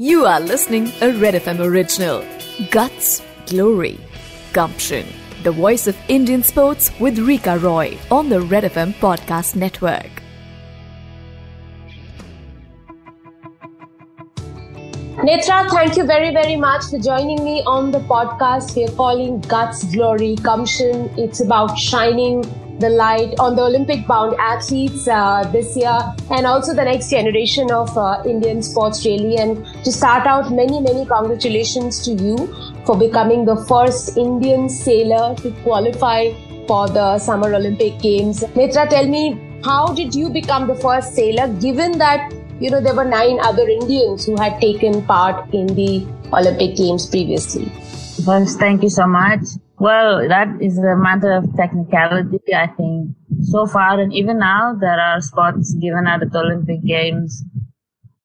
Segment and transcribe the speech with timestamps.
[0.00, 2.24] You are listening a Red FM original.
[2.70, 3.98] Guts, Glory,
[4.52, 5.04] Gumption.
[5.42, 10.22] The voice of Indian sports with Rika Roy on the Red FM podcast network.
[15.26, 18.76] Netra, thank you very, very much for joining me on the podcast.
[18.76, 21.10] We're calling Guts, Glory, Gumption.
[21.18, 22.44] It's about shining
[22.78, 25.98] the light on the Olympic bound athletes uh, this year
[26.30, 29.36] and also the next generation of uh, Indian sports really.
[29.36, 32.36] And to start out, many, many congratulations to you
[32.86, 36.32] for becoming the first Indian sailor to qualify
[36.68, 38.44] for the Summer Olympic Games.
[38.54, 42.94] Netra, tell me, how did you become the first sailor given that you know there
[42.94, 47.70] were nine other Indians who had taken part in the Olympic Games previously?
[48.24, 49.40] First, thank you so much.
[49.80, 53.14] Well, that is a matter of technicality, I think.
[53.42, 57.44] So far, and even now, there are spots given at the Olympic Games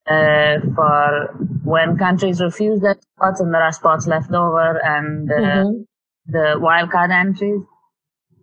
[0.08, 5.36] uh, for when countries refuse their spots and there are spots left over and uh,
[5.36, 5.81] mm-hmm.
[6.25, 7.61] the wildcard entries.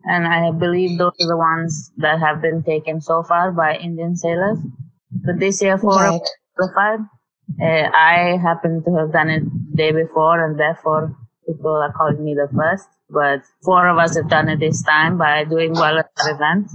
[0.05, 4.17] And I believe those are the ones that have been taken so far by Indian
[4.17, 4.59] sailors.
[5.11, 6.21] But this year, four right.
[6.57, 7.01] qualified.
[7.61, 9.43] Uh, I happen to have done it
[9.75, 11.17] day before and therefore
[11.51, 15.19] people are calling me the first but four of us have done it this time
[15.19, 16.71] by doing well at that event.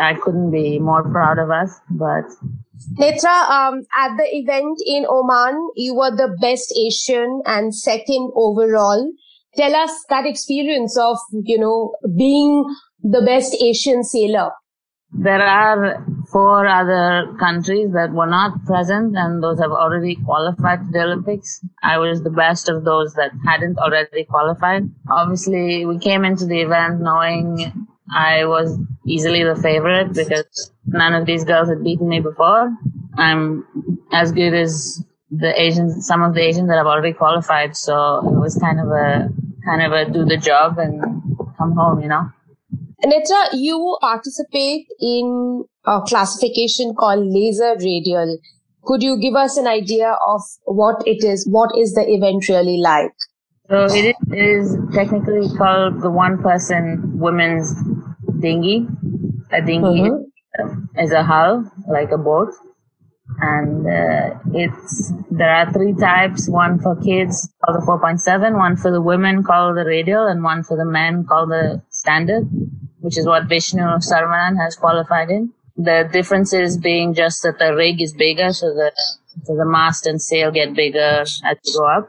[0.00, 2.24] I couldn't be more proud of us, but.
[2.98, 9.12] Netra, um, at the event in Oman, you were the best Asian and second overall.
[9.56, 12.64] Tell us that experience of, you know, being
[13.02, 14.50] the best Asian sailor.
[15.12, 16.04] There are
[16.36, 21.64] four other countries that were not present and those have already qualified to the Olympics.
[21.82, 24.82] I was the best of those that hadn't already qualified.
[25.10, 31.24] Obviously, we came into the event knowing I was easily the favorite because none of
[31.24, 32.70] these girls had beaten me before.
[33.16, 33.64] I'm
[34.12, 37.78] as good as the Asians, some of the Asians that have already qualified.
[37.78, 39.30] So it was kind of a,
[39.64, 41.00] kind of a do the job and
[41.56, 42.30] come home, you know.
[43.04, 48.38] Netra, you participate in a classification called laser radial.
[48.84, 51.46] Could you give us an idea of what it is?
[51.48, 53.12] What is the event really like?
[53.68, 57.74] So it is technically called the one person women's
[58.40, 58.86] dinghy.
[59.52, 61.00] A dinghy mm-hmm.
[61.00, 62.52] is a hull, like a boat.
[63.40, 68.92] And uh, it's there are three types: one for kids called the 4.7, one for
[68.92, 72.48] the women called the radial, and one for the men called the standard
[73.06, 75.52] which is what Vishnu Saravanan has qualified in.
[75.76, 78.92] The differences being just that the rig is bigger, so the
[79.44, 82.08] so the mast and sail get bigger as you go up,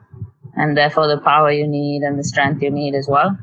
[0.55, 3.37] and therefore the power you need and the strength you need as well.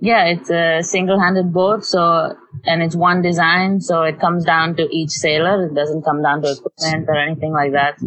[0.00, 2.34] Yeah, it's a single-handed boat, so
[2.64, 5.66] and it's one design, so it comes down to each sailor.
[5.66, 7.98] It doesn't come down to equipment or anything like that.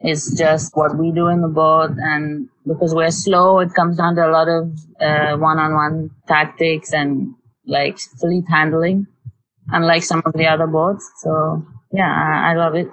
[0.00, 4.14] It's just what we do in the boat, and because we're slow, it comes down
[4.16, 7.34] to a lot of uh, one-on-one tactics and
[7.66, 9.06] like fleet handling,
[9.70, 11.08] unlike some of the other boats.
[11.22, 12.88] So yeah, I, I love it.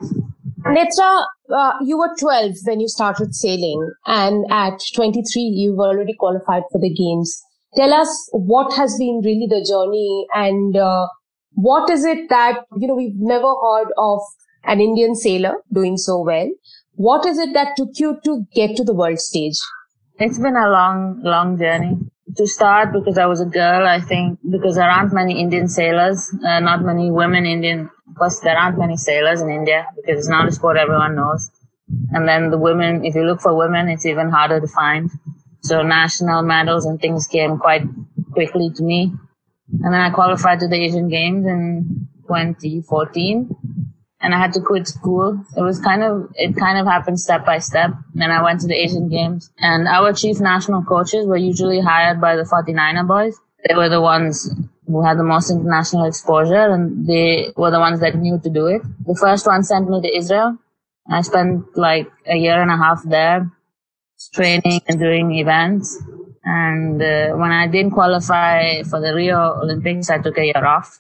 [0.65, 1.25] Netra,
[1.55, 6.63] uh, you were 12 when you started sailing, and at 23, you were already qualified
[6.71, 7.39] for the games.
[7.75, 11.07] Tell us what has been really the journey and uh,
[11.51, 14.21] what is it that, you know, we've never heard of
[14.63, 16.49] an Indian sailor doing so well.
[16.93, 19.57] What is it that took you to get to the world stage?
[20.17, 21.97] It's been a long, long journey
[22.37, 26.33] to start because I was a girl, I think because there aren't many Indian sailors,
[26.45, 27.89] uh, not many women Indian.
[28.17, 31.49] Plus, there aren't many sailors in India because it's not a sport everyone knows.
[32.11, 35.09] And then the women, if you look for women, it's even harder to find.
[35.61, 37.83] So national medals and things came quite
[38.31, 39.13] quickly to me.
[39.71, 43.64] And then I qualified to the Asian Games in 2014
[44.21, 45.39] and I had to quit school.
[45.57, 47.91] It was kind of, it kind of happened step by step.
[48.13, 52.21] Then I went to the Asian Games and our chief national coaches were usually hired
[52.21, 53.39] by the 49er boys.
[53.67, 54.49] They were the ones
[54.87, 58.67] who had the most international exposure and they were the ones that knew to do
[58.67, 58.81] it.
[59.05, 60.57] The first one sent me to Israel.
[61.09, 63.51] I spent like a year and a half there
[64.33, 66.01] training and doing events.
[66.43, 70.99] And uh, when I didn't qualify for the Rio Olympics, I took a year off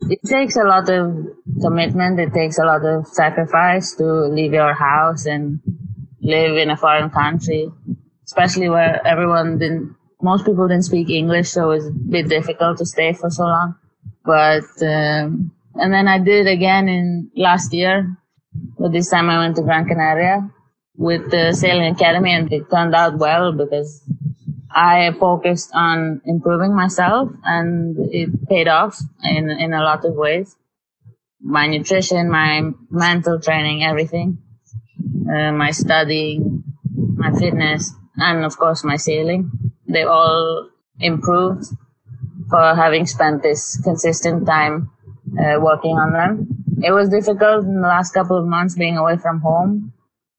[0.00, 1.26] it takes a lot of
[1.60, 2.20] commitment.
[2.20, 5.60] It takes a lot of sacrifice to leave your house and
[6.20, 7.70] live in a foreign country,
[8.24, 12.78] especially where everyone didn't, most people didn't speak English, so it was a bit difficult
[12.78, 13.74] to stay for so long.
[14.24, 18.16] But, um, and then I did again in last year,
[18.78, 20.50] but this time I went to Gran Canaria
[20.96, 24.02] with the sailing academy and it turned out well because
[24.74, 30.56] I focused on improving myself and it paid off in, in a lot of ways.
[31.40, 34.38] My nutrition, my mental training, everything,
[35.30, 36.64] uh, my studying.
[37.24, 39.50] my fitness, and of course my sailing.
[39.88, 40.68] They all
[41.00, 41.64] improved
[42.50, 44.90] for having spent this consistent time
[45.40, 46.64] uh, working on them.
[46.82, 49.93] It was difficult in the last couple of months being away from home,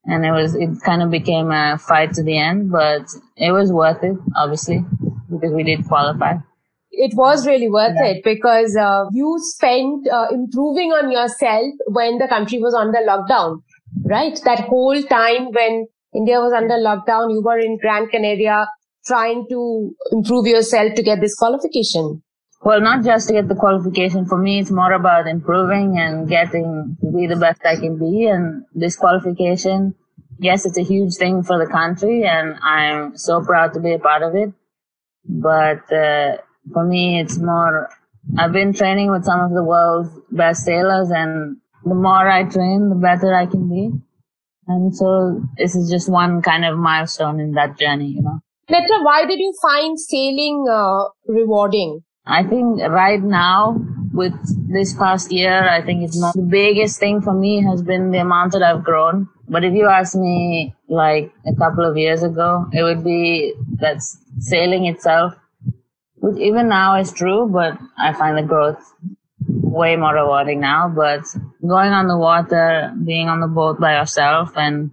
[0.07, 3.05] and it was it kind of became a fight to the end, but
[3.37, 4.85] it was worth it, obviously,
[5.29, 6.35] because we did qualify.
[6.91, 8.11] It was really worth yeah.
[8.11, 13.61] it because uh, you spent uh, improving on yourself when the country was under lockdown,
[14.05, 14.39] right?
[14.45, 18.67] That whole time when India was under lockdown, you were in Gran Canaria
[19.05, 22.23] trying to improve yourself to get this qualification.
[22.65, 24.25] Well, not just to get the qualification.
[24.25, 28.25] For me, it's more about improving and getting to be the best I can be.
[28.25, 29.93] And this qualification,
[30.39, 33.99] yes, it's a huge thing for the country, and I'm so proud to be a
[33.99, 34.51] part of it.
[35.25, 36.37] But uh,
[36.73, 37.87] for me, it's more.
[38.39, 42.89] I've been training with some of the world's best sailors, and the more I train,
[42.89, 43.91] the better I can be.
[44.67, 48.39] And so this is just one kind of milestone in that journey, you know.
[48.71, 52.01] Netra, why did you find sailing uh, rewarding?
[52.27, 53.77] I think right now,
[54.13, 54.33] with
[54.71, 58.19] this past year, I think it's not the biggest thing for me has been the
[58.19, 59.27] amount that I've grown.
[59.47, 64.01] But if you ask me like a couple of years ago, it would be that
[64.39, 65.35] sailing itself,
[66.15, 68.81] which even now is true, but I find the growth
[69.47, 70.87] way more rewarding now.
[70.89, 71.25] But
[71.61, 74.91] going on the water, being on the boat by yourself, and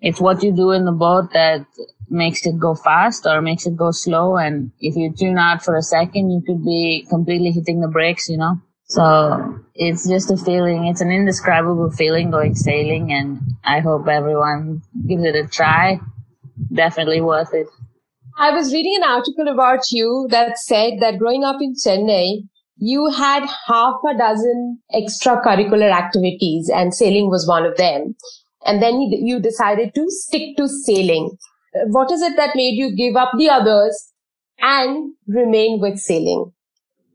[0.00, 1.66] it's what you do in the boat that
[2.10, 4.36] makes it go fast or makes it go slow.
[4.36, 8.28] And if you tune out for a second, you could be completely hitting the brakes,
[8.28, 8.60] you know?
[8.84, 10.86] So it's just a feeling.
[10.86, 13.12] It's an indescribable feeling going sailing.
[13.12, 16.00] And I hope everyone gives it a try.
[16.74, 17.68] Definitely worth it.
[18.36, 23.10] I was reading an article about you that said that growing up in Chennai, you
[23.10, 28.16] had half a dozen extracurricular activities and sailing was one of them.
[28.66, 31.36] And then you decided to stick to sailing
[31.86, 34.12] what is it that made you give up the others
[34.60, 36.52] and remain with sailing?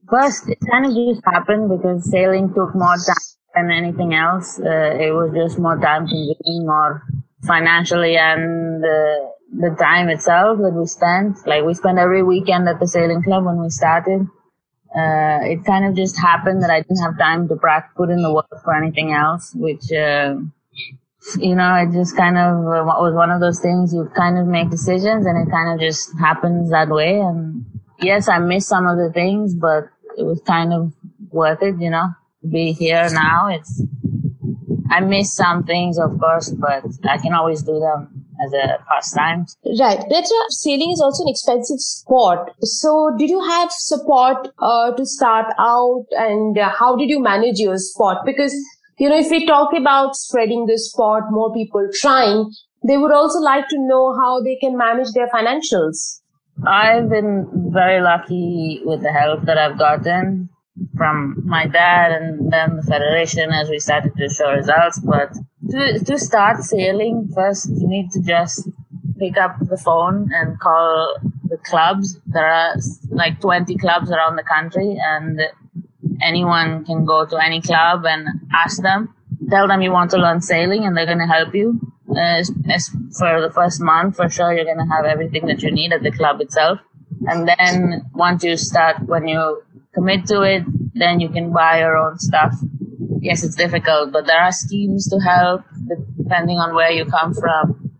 [0.10, 3.16] First, it kind of just happened because sailing took more time
[3.56, 4.60] than anything else.
[4.60, 7.04] Uh, it was just more time consuming, more
[7.44, 11.38] financially, and uh, the time itself that we spent.
[11.48, 14.28] Like we spent every weekend at the sailing club when we started.
[14.96, 18.22] Uh, it kind of just happened that I didn't have time to practice, put in
[18.22, 20.36] the work for anything else, which uh,
[21.38, 24.48] you know, it just kind of uh, was one of those things you kind of
[24.48, 27.20] make decisions and it kind of just happens that way.
[27.20, 27.66] And
[28.00, 29.86] yes, I miss some of the things, but
[30.18, 30.94] it was kind of
[31.32, 32.10] worth it, you know,
[32.42, 33.48] to be here now.
[33.48, 33.82] It's,
[34.90, 39.46] I miss some things, of course, but I can always do them as a pastime.
[39.80, 40.00] Right.
[40.00, 42.52] Netra, sailing is also an expensive sport.
[42.62, 47.60] So did you have support uh, to start out and uh, how did you manage
[47.60, 48.20] your sport?
[48.26, 48.54] Because
[48.98, 52.52] you know, if we talk about spreading this sport, more people trying,
[52.88, 56.22] they would also like to know how they can manage their financials.
[56.66, 60.50] I've been very lucky with the help that I've gotten
[60.96, 65.00] from my dad and then the federation as we started to show results.
[65.00, 65.34] But
[65.72, 68.70] to, to start sailing, first you need to just
[69.20, 72.20] pick up the phone and call the clubs.
[72.28, 72.76] There are
[73.10, 75.42] like 20 clubs around the country and
[76.22, 79.14] anyone can go to any club and ask them,
[79.50, 81.80] tell them you want to learn sailing and they're going to help you.
[82.10, 82.44] Uh,
[83.18, 86.04] for the first month, for sure, you're going to have everything that you need at
[86.04, 86.80] the club itself.
[87.28, 91.98] And then once you start, when you commit to it, then you can buy your
[91.98, 92.54] own stuff.
[93.22, 95.64] Yes, it's difficult, but there are schemes to help
[96.18, 97.92] depending on where you come from.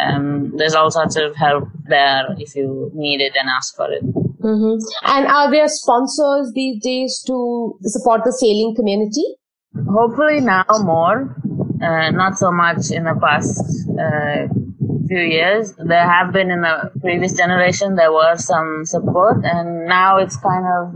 [0.00, 4.02] Um, there's all sorts of help there if you need it and ask for it.
[4.42, 4.78] Mm-hmm.
[5.04, 9.24] And are there sponsors these days to support the sailing community?
[9.88, 11.36] Hopefully now more.
[11.82, 13.58] Uh, not so much in the past
[13.98, 14.46] uh,
[15.08, 15.74] few years.
[15.76, 20.64] There have been in the previous generation, there was some support and now it's kind
[20.64, 20.94] of,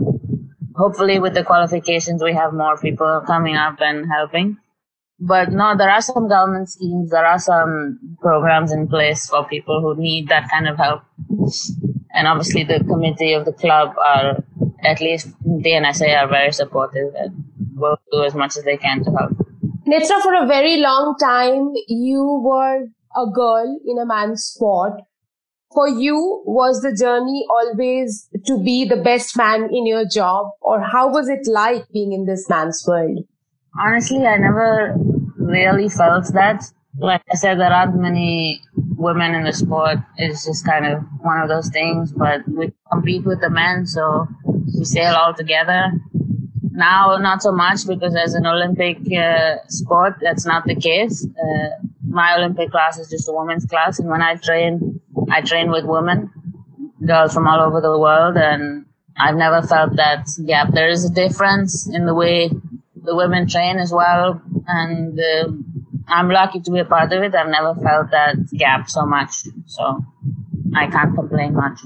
[0.75, 4.57] hopefully with the qualifications, we have more people coming up and helping.
[5.19, 9.81] But no, there are some government schemes, there are some programs in place for people
[9.81, 11.01] who need that kind of help
[12.17, 14.43] and obviously the committee of the club are
[14.83, 17.45] at least the NSA are very supportive and
[17.75, 19.31] will do as much as they can to help.
[19.87, 24.93] Netra, for a very long time, you were a girl in a man's sport.
[25.73, 30.81] For you, was the journey always to be the best man in your job, or
[30.81, 33.19] how was it like being in this man's world?
[33.79, 34.95] Honestly, I never
[35.37, 36.63] really felt that.
[36.99, 38.61] Like I said, there aren't many
[38.97, 42.11] women in the sport is just kind of one of those things.
[42.11, 45.91] But we compete with the men, so we sail all together.
[46.71, 51.25] Now, not so much because as an Olympic uh, sport, that's not the case.
[51.25, 51.69] Uh,
[52.07, 54.99] my Olympic class is just a women's class, and when I train,
[55.31, 56.31] I train with women,
[57.05, 58.85] girls from all over the world, and
[59.17, 60.71] I've never felt that gap.
[60.71, 62.51] There is a difference in the way
[63.03, 65.17] the women train as well, and
[66.07, 67.35] I'm lucky to be a part of it.
[67.35, 69.31] I've never felt that gap so much,
[69.65, 69.99] so
[70.75, 71.79] I can't complain much.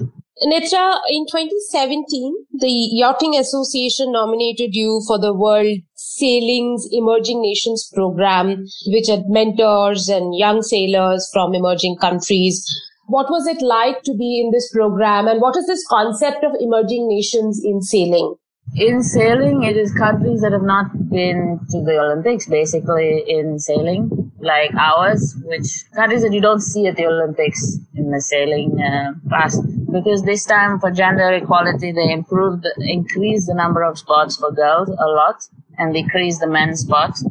[0.44, 8.64] Netra, in 2017, the Yachting Association nominated you for the World Sailing's Emerging Nations Program,
[8.86, 12.66] which had mentors and young sailors from emerging countries.
[13.06, 16.52] What was it like to be in this program, and what is this concept of
[16.58, 18.34] emerging nations in sailing?
[18.74, 24.32] In sailing, it is countries that have not been to the Olympics, basically in sailing,
[24.40, 29.12] like ours, which countries that you don't see at the Olympics in the sailing uh,
[29.28, 29.60] class.
[29.60, 34.88] Because this time for gender equality, they improved, increased the number of spots for girls
[34.88, 37.22] a lot and decreased the men's spots.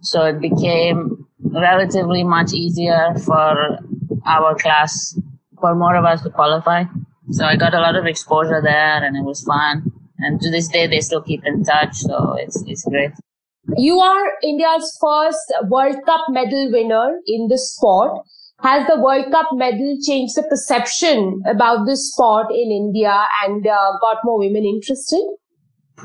[0.00, 3.78] So it became relatively much easier for
[4.26, 5.16] our class,
[5.60, 6.82] for more of us to qualify.
[7.30, 10.68] So I got a lot of exposure there and it was fun and to this
[10.68, 13.10] day they still keep in touch so it's it's great
[13.76, 18.12] you are india's first world cup medal winner in the sport
[18.60, 23.92] has the world cup medal changed the perception about this sport in india and uh,
[24.00, 25.28] got more women interested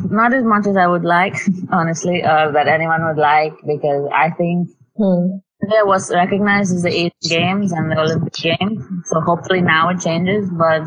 [0.09, 1.35] not as much as i would like
[1.71, 5.39] honestly uh, that anyone would like because i think hmm.
[5.63, 10.01] India was recognized as the Asian Games and the Olympic Games, so hopefully now it
[10.01, 10.49] changes.
[10.49, 10.83] But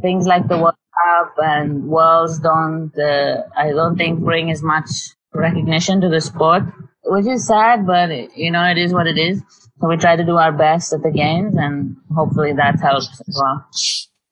[0.00, 0.76] things like the World
[1.18, 4.88] up and worlds don't, uh, I don't think bring as much
[5.32, 6.62] recognition to the sport,
[7.04, 9.42] which is sad, but you know, it is what it is.
[9.80, 13.40] So we try to do our best at the games and hopefully that helps as
[13.40, 13.66] well.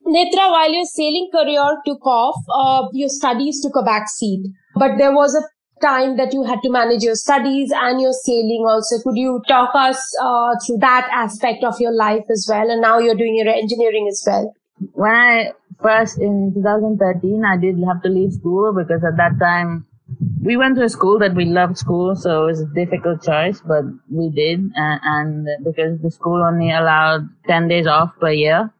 [0.06, 4.98] Netra, while your sailing career took off, uh, your studies took a back seat, but
[4.98, 5.42] there was a
[5.82, 9.02] time that you had to manage your studies and your sailing also.
[9.02, 12.70] Could you talk us uh, through that aspect of your life as well?
[12.70, 14.54] And now you're doing your engineering as well.
[14.92, 19.86] When I first in 2013, I did have to leave school because at that time
[20.42, 23.60] we went to a school that we loved school, so it was a difficult choice,
[23.60, 24.70] but we did.
[24.74, 28.72] And, because the school only allowed 10 days off per year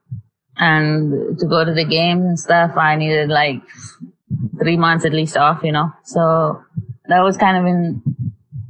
[0.56, 3.62] and to go to the games and stuff, I needed like
[4.60, 5.92] three months at least off, you know.
[6.04, 6.62] So
[7.06, 8.02] that was kind of in,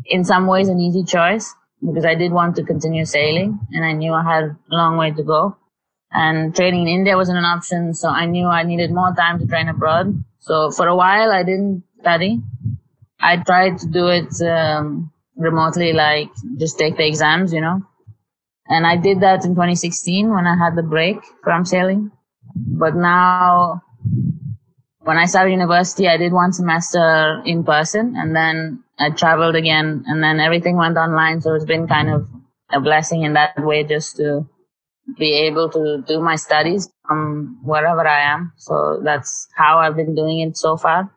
[0.07, 3.93] in some ways an easy choice because I did want to continue sailing and I
[3.93, 5.57] knew I had a long way to go
[6.13, 7.95] and training in India wasn't an option.
[7.95, 10.23] So I knew I needed more time to train abroad.
[10.41, 12.41] So for a while, I didn't study.
[13.21, 17.81] I tried to do it um, remotely, like just take the exams, you know.
[18.67, 22.11] And I did that in 2016 when I had the break from sailing.
[22.55, 23.83] But now,
[25.01, 30.05] when I started university, I did one semester in person and then I traveled again
[30.07, 31.41] and then everything went online.
[31.41, 32.29] So it's been kind of
[32.71, 34.49] a blessing in that way just to
[35.19, 38.53] be able to do my studies from wherever I am.
[38.57, 41.11] So that's how I've been doing it so far.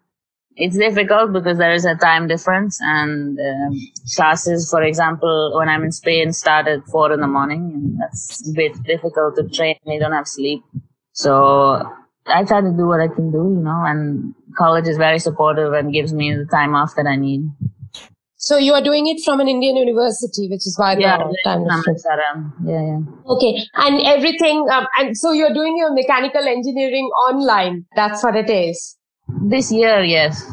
[0.57, 3.79] It's difficult because there is a time difference and um,
[4.15, 8.49] classes, for example, when I'm in Spain start at four in the morning and that's
[8.49, 9.75] a bit difficult to train.
[9.85, 10.63] You don't have sleep.
[11.11, 11.83] So
[12.27, 15.73] I try to do what I can do, you know, and college is very supportive
[15.73, 17.49] and gives me the time off that I need.
[18.45, 21.63] So you are doing it from an Indian university, which is why yeah, the time
[22.63, 23.31] Yeah, yeah.
[23.33, 27.85] Okay, and everything, um, and so you're doing your mechanical engineering online.
[27.95, 28.97] That's what it is.
[29.49, 30.45] This year, yes.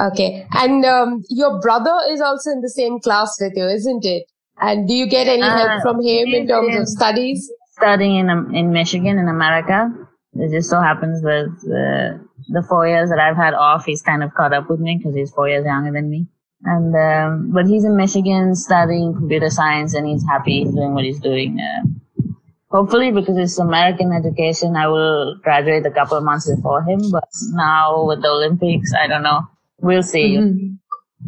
[0.00, 4.24] Okay, and um, your brother is also in the same class with you, isn't it?
[4.60, 7.48] And do you get any help uh, from him in terms of studies?
[7.70, 9.94] Studying in um, in Michigan in America.
[10.34, 12.18] It just so happens that uh,
[12.48, 15.14] the four years that I've had off, he's kind of caught up with me because
[15.14, 16.26] he's four years younger than me.
[16.64, 21.20] And um, but he's in Michigan studying computer science, and he's happy doing what he's
[21.20, 21.58] doing.
[21.60, 22.32] Uh,
[22.70, 27.00] hopefully, because it's American education, I will graduate a couple of months before him.
[27.12, 29.42] But now with the Olympics, I don't know.
[29.80, 30.36] We'll see.
[30.36, 30.74] Mm-hmm.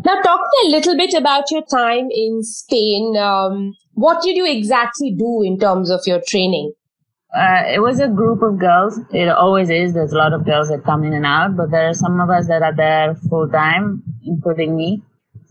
[0.05, 3.17] Now, talk a little bit about your time in Spain.
[3.17, 6.73] Um, what did you exactly do in terms of your training?
[7.33, 8.99] Uh, it was a group of girls.
[9.13, 9.93] It always is.
[9.93, 12.29] There's a lot of girls that come in and out, but there are some of
[12.31, 15.03] us that are there full time, including me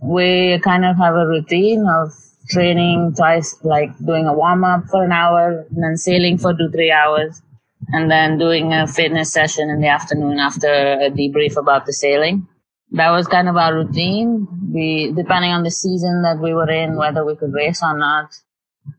[0.02, 2.14] we kind of have a routine of
[2.50, 6.70] training twice, like doing a warm up for an hour and then sailing for two,
[6.72, 7.42] three hours
[7.90, 12.48] and then doing a fitness session in the afternoon after a debrief about the sailing.
[12.92, 14.48] That was kind of our routine.
[14.74, 18.34] We, depending on the season that we were in, whether we could race or not,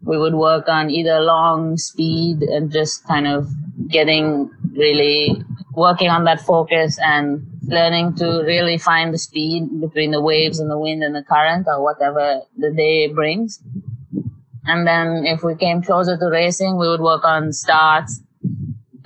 [0.03, 3.49] we would work on either long speed and just kind of
[3.89, 5.43] getting really
[5.75, 10.71] working on that focus and learning to really find the speed between the waves and
[10.71, 13.63] the wind and the current or whatever the day brings.
[14.65, 18.21] And then if we came closer to racing, we would work on starts,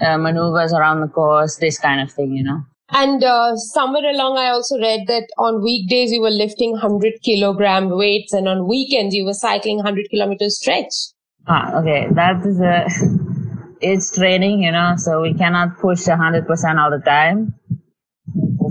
[0.00, 2.62] uh, maneuvers around the course, this kind of thing, you know.
[2.90, 7.90] And uh, somewhere along, I also read that on weekdays you were lifting 100 kilogram
[7.90, 10.92] weights, and on weekends you were cycling 100 kilometers stretch.
[11.46, 12.08] Ah, okay.
[12.12, 12.86] That is a,
[13.80, 16.46] it's training, you know, so we cannot push 100%
[16.78, 17.54] all the time.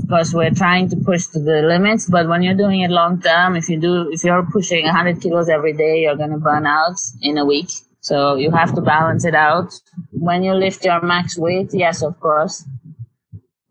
[0.03, 3.21] Of course, we're trying to push to the limits, but when you're doing it long
[3.21, 6.67] term, if you do, if you're pushing 100 kilos every day, you're going to burn
[6.67, 7.69] out in a week.
[8.01, 9.73] So you have to balance it out.
[10.11, 12.65] When you lift your max weight, yes, of course,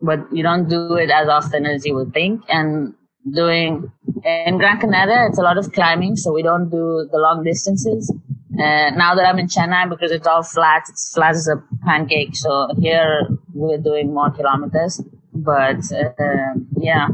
[0.01, 2.41] but you don't do it as often as you would think.
[2.49, 2.95] And
[3.31, 3.91] doing
[4.25, 8.11] in Gran Canaria, it's a lot of climbing, so we don't do the long distances.
[8.53, 12.35] Uh, now that I'm in Chennai, because it's all flat, it's flat as a pancake.
[12.35, 14.99] So here we're doing more kilometers.
[15.33, 17.07] But uh, yeah,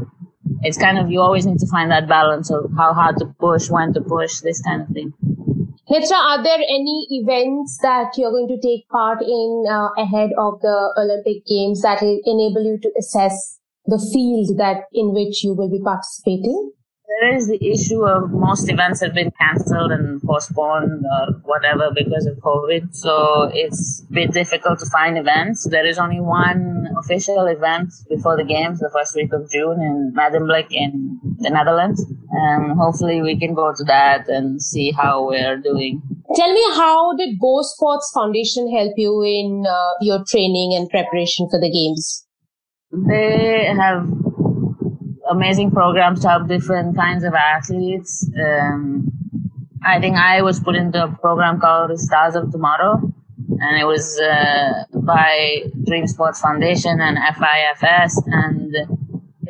[0.62, 3.70] it's kind of you always need to find that balance of how hard to push,
[3.70, 5.12] when to push, this kind of thing.
[5.90, 10.60] Netra, are there any events that you're going to take part in uh, ahead of
[10.60, 15.52] the Olympic Games that will enable you to assess the field that in which you
[15.52, 16.70] will be participating?
[17.18, 22.24] There is the issue of most events have been cancelled and postponed or whatever because
[22.26, 22.94] of COVID.
[22.94, 25.66] So it's a bit difficult to find events.
[25.68, 30.14] There is only one official event before the games, the first week of June in
[30.16, 32.00] Medemblik in the Netherlands.
[32.30, 36.00] And hopefully we can go to that and see how we're doing.
[36.36, 41.58] Tell me, how did GoSports Foundation help you in uh, your training and preparation for
[41.58, 42.24] the games?
[42.92, 44.08] They have
[45.30, 48.28] amazing programs to help different kinds of athletes.
[48.38, 49.10] Um,
[49.84, 53.00] I think I was put into a program called Stars of Tomorrow,
[53.60, 58.74] and it was uh, by Dream Sports Foundation and FIFS, and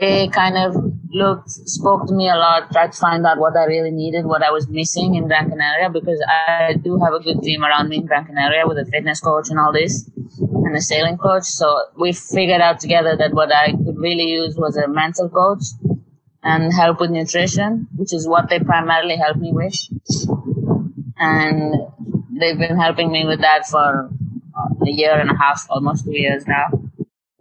[0.01, 0.77] they kind of
[1.13, 4.43] looked, spoke to me a lot, tried to find out what I really needed, what
[4.43, 7.97] I was missing in Gran Canaria, because I do have a good team around me
[7.97, 10.09] in Gran Canaria with a fitness coach and all this,
[10.39, 11.45] and a sailing coach.
[11.45, 15.65] So we figured out together that what I really use was a mental coach
[16.43, 19.75] and help with nutrition, which is what they primarily help me with.
[21.19, 21.75] And
[22.33, 24.11] they've been helping me with that for
[24.87, 26.67] a year and a half, almost two years now.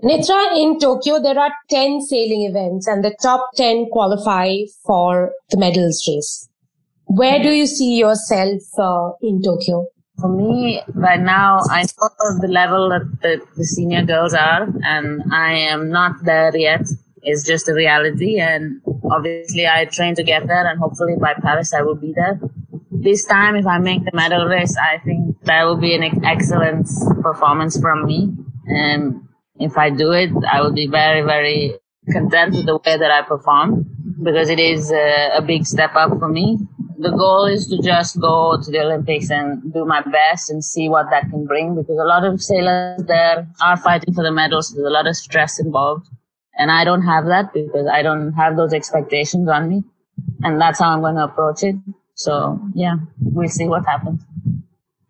[0.04, 5.58] Netra, in Tokyo, there are 10 sailing events and the top 10 qualify for the
[5.58, 6.48] medals race.
[7.06, 9.88] Where do you see yourself uh, in Tokyo?
[10.20, 12.10] For me, right now, I know
[12.42, 16.86] the level that the, the senior girls are, and I am not there yet.
[17.22, 21.74] It's just a reality, and obviously, I train to get there, and hopefully by Paris,
[21.74, 22.40] I will be there.
[22.92, 26.88] This time, if I make the medal race, I think that will be an excellent
[27.22, 28.34] performance from me.
[28.68, 29.28] And
[29.60, 31.76] if I do it, I will be very, very
[32.12, 33.86] content with the way that I perform
[34.22, 36.58] because it is a, a big step up for me.
[37.02, 40.90] The goal is to just go to the Olympics and do my best and see
[40.90, 44.74] what that can bring because a lot of sailors there are fighting for the medals.
[44.74, 46.10] There's a lot of stress involved.
[46.58, 49.84] And I don't have that because I don't have those expectations on me.
[50.44, 51.76] And that's how I'm going to approach it.
[52.16, 54.22] So yeah, we'll see what happens.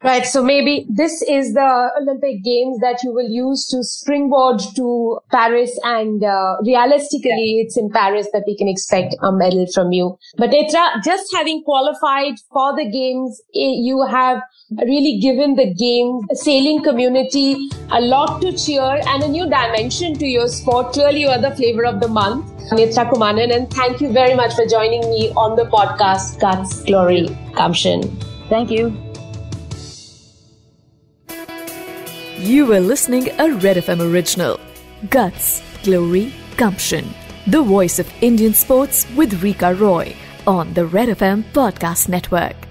[0.01, 0.25] Right.
[0.25, 5.77] So maybe this is the Olympic Games that you will use to springboard to Paris.
[5.83, 7.63] And uh, realistically, yeah.
[7.63, 10.17] it's in Paris that we can expect a medal from you.
[10.37, 16.21] But Netra, just having qualified for the Games, eh, you have really given the game
[16.33, 20.93] sailing community a lot to cheer and a new dimension to your sport.
[20.93, 22.45] Clearly, you are the flavor of the month.
[22.71, 27.27] Netra Kumanan, and thank you very much for joining me on the podcast Guts, Glory,
[27.55, 28.03] Gumption.
[28.47, 29.08] Thank you.
[32.39, 34.61] You were listening a Red FM original.
[35.09, 37.13] Guts, Glory, Gumption.
[37.47, 40.15] The voice of Indian sports with Rika Roy
[40.47, 42.68] on the Red FM Podcast Network.